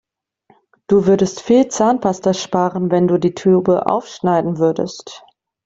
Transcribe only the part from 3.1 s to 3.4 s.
die